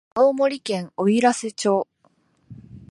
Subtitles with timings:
[0.15, 1.87] 青森県おいらせ町